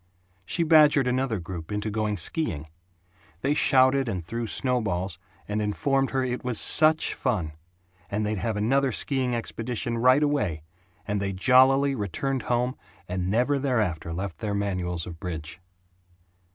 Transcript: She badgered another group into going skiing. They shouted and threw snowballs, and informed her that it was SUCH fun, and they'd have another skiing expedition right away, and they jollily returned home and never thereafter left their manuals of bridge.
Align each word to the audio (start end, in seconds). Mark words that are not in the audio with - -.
She 0.45 0.63
badgered 0.63 1.07
another 1.07 1.37
group 1.39 1.71
into 1.71 1.91
going 1.91 2.17
skiing. 2.17 2.65
They 3.41 3.53
shouted 3.53 4.09
and 4.09 4.25
threw 4.25 4.47
snowballs, 4.47 5.19
and 5.47 5.61
informed 5.61 6.09
her 6.09 6.25
that 6.25 6.33
it 6.33 6.43
was 6.43 6.59
SUCH 6.59 7.13
fun, 7.13 7.51
and 8.09 8.25
they'd 8.25 8.39
have 8.39 8.57
another 8.57 8.91
skiing 8.91 9.35
expedition 9.35 9.99
right 9.99 10.23
away, 10.23 10.63
and 11.07 11.21
they 11.21 11.33
jollily 11.33 11.93
returned 11.93 12.41
home 12.49 12.75
and 13.07 13.29
never 13.29 13.59
thereafter 13.59 14.11
left 14.11 14.39
their 14.39 14.55
manuals 14.55 15.05
of 15.05 15.19
bridge. 15.19 15.59